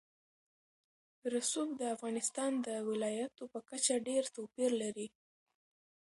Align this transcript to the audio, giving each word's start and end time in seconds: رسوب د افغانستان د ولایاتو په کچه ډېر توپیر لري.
رسوب 1.33 1.69
د 1.79 1.81
افغانستان 1.95 2.51
د 2.67 2.67
ولایاتو 2.89 3.43
په 3.53 3.59
کچه 3.69 3.95
ډېر 4.07 4.23
توپیر 4.35 4.71
لري. 4.81 5.07